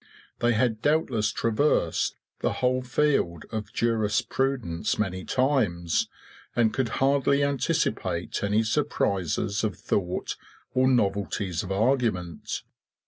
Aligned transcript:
They 0.39 0.53
had 0.53 0.81
doubtless 0.81 1.31
traversed 1.31 2.15
the 2.39 2.53
whole 2.53 2.81
field 2.81 3.45
of 3.51 3.71
jurisprudence 3.71 4.97
many 4.97 5.23
times, 5.23 6.09
and 6.55 6.73
could 6.73 6.89
hardly 7.05 7.43
anticipate 7.43 8.43
any 8.43 8.63
surprises 8.63 9.63
of 9.63 9.77
thought 9.77 10.37
or 10.73 10.87
novelties 10.87 11.61
of 11.61 11.71
argument. 11.71 12.63